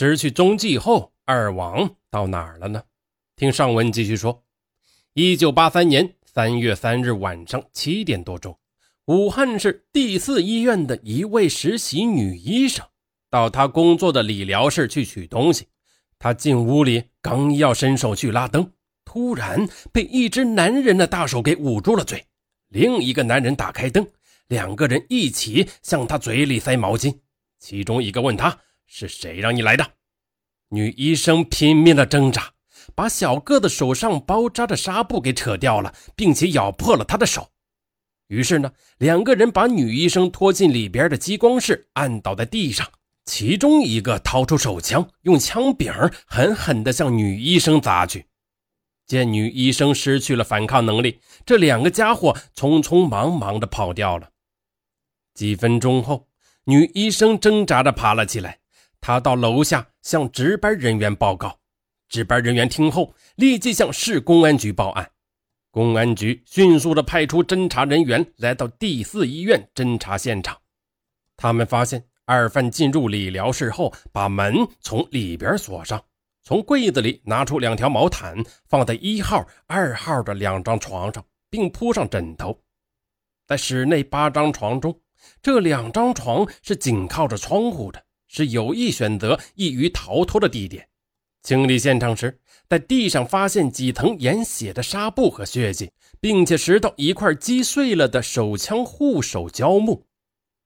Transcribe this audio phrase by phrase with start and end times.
[0.00, 2.82] 失去踪迹后，二王到哪儿了呢？
[3.36, 4.42] 听上文继续说：
[5.12, 8.58] 一九八三年三月三日晚上七点多钟，
[9.04, 12.82] 武汉市第四医院的一位实习女医生
[13.28, 15.68] 到她工作的理疗室去取东西。
[16.18, 18.72] 她进屋里，刚要伸手去拉灯，
[19.04, 22.24] 突然被一只男人的大手给捂住了嘴。
[22.68, 24.08] 另一个男人打开灯，
[24.48, 27.18] 两个人一起向她嘴里塞毛巾。
[27.58, 28.58] 其中一个问她。
[28.92, 29.92] 是谁让你来的？
[30.70, 32.54] 女医生拼命的挣扎，
[32.92, 37.52] 把小个子手上包扎的纱布给扯掉了，并且咬破了他的手。
[38.26, 42.86] 于是呢，两个人把女医生拖进里边的激光室，按倒在地上。
[43.24, 45.92] 其中一个掏出手枪，用枪柄
[46.26, 48.26] 狠狠地向女医生砸去。
[49.06, 54.30] 见女医生失去了反抗能力，这两个家伙匆匆忙忙地跑掉了。
[55.32, 56.28] 几分钟后，
[56.64, 58.59] 女医生挣扎着爬了起来。
[59.00, 61.58] 他到楼下向值班人员报告，
[62.08, 65.10] 值班人员听后立即向市公安局报案。
[65.70, 70.58] 公安局迅速地派出侦查人员来到第四医院侦查现场。
[71.36, 76.02] 他们发现二犯进入理疗室后，把门从里边锁上，
[76.42, 78.36] 从柜子里拿出两条毛毯，
[78.68, 82.60] 放在一号、二号的两张床上，并铺上枕头。
[83.46, 85.00] 在室内八张床中，
[85.40, 88.04] 这两张床是紧靠着窗户的。
[88.30, 90.86] 是有意选择易于逃脱的地点。
[91.42, 100.04] 清理现场时，在地上发现几层染血的纱布和血迹，并且拾到一块击碎了的手枪护手胶木。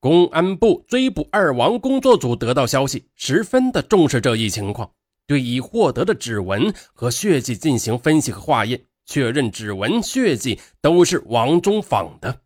[0.01, 4.91] 公安部追捕二王工作组得到消息，十分的重视这一情况，
[5.27, 12.41] 对已获得的指纹和血迹进行分析和化验，确认指纹、血迹都是王忠仿的。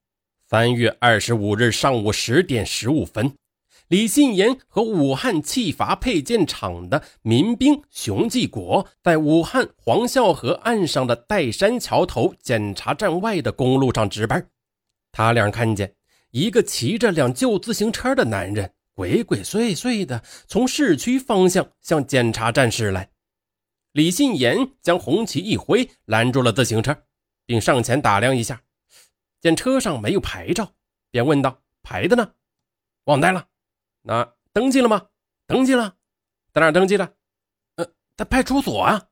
[0.48, 3.34] 三月二十五日上午十点十五分。
[3.88, 14.46] 李信言和武汉汽阀配件厂的民兵熊继国在武汉黄孝河岸上的岱山桥头检查站外的公路上值班。
[15.10, 15.94] 他俩看见
[16.32, 23.08] 一个骑着辆旧自行车的男人鬼鬼祟祟的从市区方向向检查站驶来。
[23.92, 26.94] 李信言将红旗一挥，拦住了自行车，
[27.46, 28.60] 并上前打量一下，
[29.40, 30.74] 见车上没有牌照，
[31.10, 32.32] 便问道：“牌子呢？
[33.04, 33.46] 忘带了。”
[34.08, 35.08] 那登记了吗？
[35.46, 35.94] 登记了，
[36.54, 37.14] 在哪登记的？
[37.76, 37.86] 呃，
[38.16, 39.08] 在派出所啊。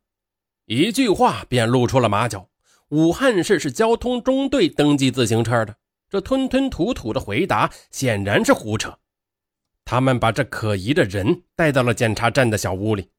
[0.65, 2.49] 一句话便露出了马脚。
[2.89, 5.77] 武汉市是交通中队登记自行车的，
[6.09, 8.99] 这吞吞吐吐的回答显然是胡扯。
[9.85, 13.11] 他们把这可疑的人带到了检查站的小屋里，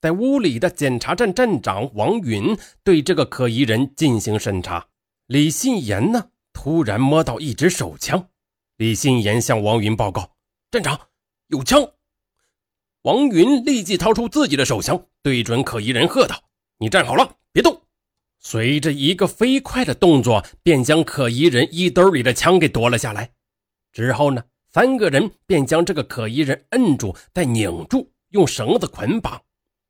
[0.00, 4.86] 在屋里的检查站站长王云对这个可疑人进行审查。
[5.26, 8.28] 李信言呢，突然摸到一支手枪。
[8.76, 10.30] 李信言向王云报告
[10.70, 10.96] ：“站长。”
[11.48, 11.86] 有枪！
[13.02, 16.42] 王云立即掏出自己的手枪，对准可疑人喝道
[16.80, 17.82] ：“你站好了，别动！”
[18.40, 23.30] 随着一个飞快的动作，便将可疑人衣兜里的枪给夺了下来。
[23.92, 29.42] 之后呢，三个人便将这个可疑人摁住，再拧住，用绳子捆绑。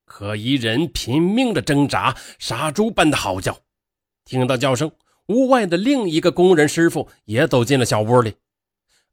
[0.04, 3.56] 可疑人拼命的挣扎，杀猪般的嚎叫。
[4.24, 4.90] 听到叫声，
[5.28, 8.34] 屋外的另一个工人师傅也走进了小屋里，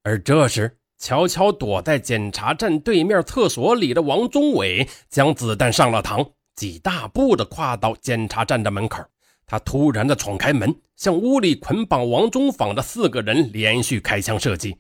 [0.02, 0.80] 而这时。
[1.02, 9.04] 悄悄躲在检查站对面厕所里的王宗伟将子弹上了膛，几大步的跨到检查站的门口。
[9.48, 14.78] 他突然的闯开门，向屋里捆绑王宗坊的四个人连续开枪射击。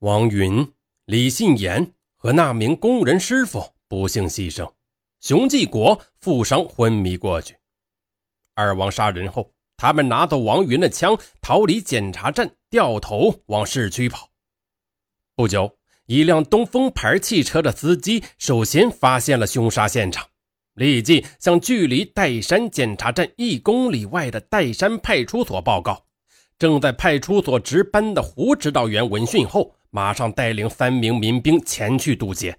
[0.00, 0.70] 王云、
[1.06, 4.70] 李信言和那名工人师傅不幸牺牲，
[5.22, 7.56] 熊继国负伤昏迷过去。
[8.54, 14.28] 二王杀人后，他们拿走王云的枪，逃离检查站，掉头往市区跑。
[15.36, 15.76] 不久，
[16.06, 20.26] 一辆东风牌汽车的司机首先发现了凶杀现场，
[20.72, 26.06] 立即向距离岱山检查站一公里外的岱山派出所报告。
[26.58, 32.56] 正在派出所值班的胡指导员闻讯后，马上带领三名民兵前去堵截。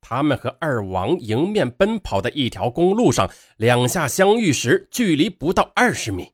[0.00, 6.28] 他们和二王迎面奔跑在一条公路上，两下相遇时距离不到二十米。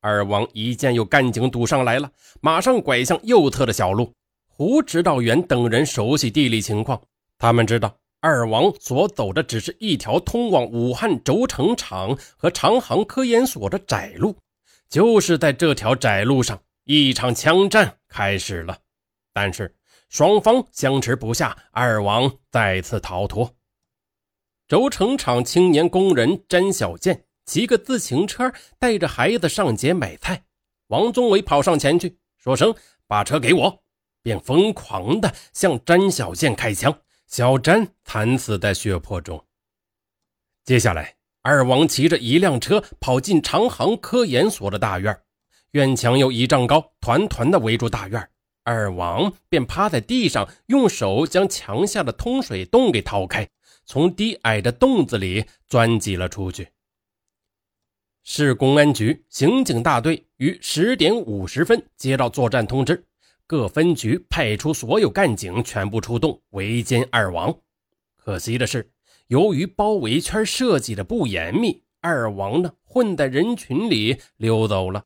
[0.00, 4.14] 二王一见有干警堵上来了，马上拐向右侧的小路。
[4.56, 7.02] 胡指导员等人熟悉地理情况，
[7.38, 14.36] 他们知道二王所走的只是一条通往武汉轴承厂和长航科研所的窄路。
[14.88, 18.78] 就是在这条窄路上，一场枪战开始了。
[19.32, 19.74] 但是
[20.08, 23.56] 双方相持不下，二王再次逃脱。
[24.68, 30.44] 轴承厂青年工人詹小建骑个自行车，带着孩子上街买菜。
[30.86, 32.72] 王宗伟跑上前去，说声
[33.08, 33.80] ：“把车给我。”
[34.24, 39.44] 便疯狂地向詹小建开枪，小詹惨死在血泊中。
[40.64, 45.14] 接下来，二王骑着一辆车跑进长航科研所的大院，
[45.72, 48.30] 院墙有一丈高，团团的围住大院。
[48.62, 53.46] 二王便趴在地上，用手将墙下的通水洞给掏开，
[53.84, 56.68] 从低矮的洞子里钻挤了出去。
[58.22, 63.04] 市公安局刑警大队于十点五十分接到作战通知，
[63.46, 67.54] 各分局派出所有干警全部出动围歼二王。
[68.16, 68.90] 可惜的是，
[69.26, 75.04] 由于包围圈设计的不严密，二王呢混在人群里溜走了。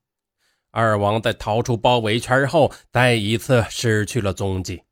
[0.71, 4.83] 二王在逃出包围圈后，再一次失去了踪迹。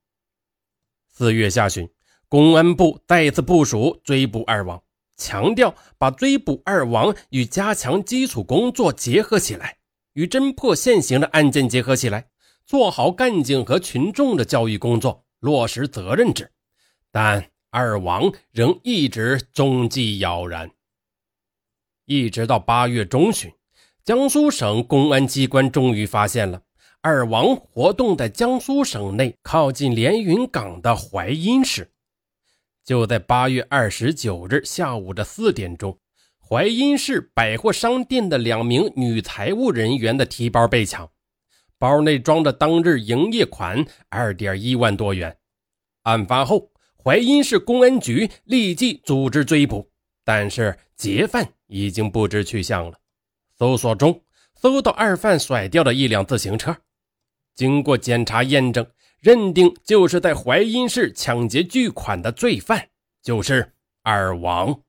[1.08, 1.88] 四月下旬，
[2.28, 4.82] 公安部再次部署追捕二王。
[5.16, 9.78] 强调把追捕二王与加强基础工作结合起来，
[10.12, 12.28] 与侦破现行的案件结合起来，
[12.66, 16.50] 做好干警和群众的教育工作，落实责任制。
[17.12, 20.68] 但二王仍一直踪迹杳然。
[22.06, 23.52] 一直到八月中旬，
[24.04, 26.60] 江苏省公安机关终于发现了
[27.00, 31.92] 二王活动在江苏省内靠近连云港的淮阴市。
[32.84, 35.98] 就在八月二十九日下午的四点钟，
[36.40, 41.08] 淮阴市百货商店的两名女财务人员的提包被抢，
[41.78, 45.36] 包内装着当日营业款二点一万多元。
[46.02, 46.70] 案发后，
[47.02, 49.90] 淮阴市公安局立即组织追捕，
[50.24, 52.98] 但是劫犯已经不知去向了。
[53.58, 54.22] 搜索中
[54.54, 56.76] 搜到二犯甩掉的一辆自行车，
[57.54, 58.86] 经过检查验证。
[59.18, 62.90] 认定就是在淮阴市抢劫巨款的罪犯
[63.22, 63.72] 就是
[64.02, 64.82] 二王，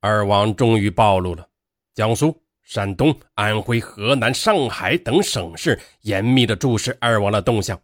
[0.00, 1.48] 二王终于暴露了。
[1.94, 7.80] 江苏、山东、安徽、河南、上海等省市严密的注视二王的动向，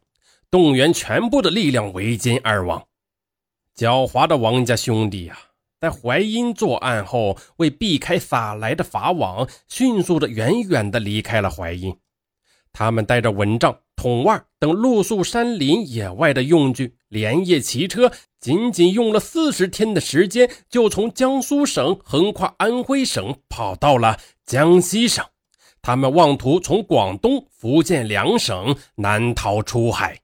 [0.51, 2.83] 动员全部的力量围歼二王。
[3.77, 5.39] 狡猾的王家兄弟啊，
[5.81, 11.97] 在淮阴作案后，为避开撒来的法网，迅速的远远的离开了淮阴。
[12.73, 13.79] 他们带着蚊帐。
[13.99, 24.17] 桶袜等露宿山林野外的用具，连夜骑车，仅仅用了四十天的时间，就从江苏省横跨安徽省，跑到了
[24.47, 25.25] 江西省。
[25.83, 30.21] 他们妄图从广东、福建两省南逃出海。